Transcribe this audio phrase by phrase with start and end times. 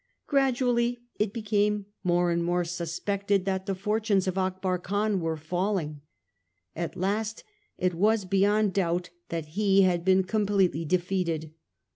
[0.25, 6.01] Gradually it became more and more suspected that the fortunes of Akbar Khan were falling.
[6.75, 7.43] At last
[7.77, 11.53] it was beyond doubt that he had been completely defeated.